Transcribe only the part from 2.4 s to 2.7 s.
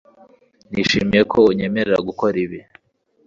ibi